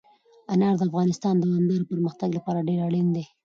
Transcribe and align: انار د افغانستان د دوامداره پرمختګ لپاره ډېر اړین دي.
انار 0.53 0.75
د 0.77 0.81
افغانستان 0.89 1.33
د 1.37 1.41
دوامداره 1.49 1.89
پرمختګ 1.91 2.29
لپاره 2.37 2.65
ډېر 2.69 2.79
اړین 2.87 3.07
دي. 3.15 3.23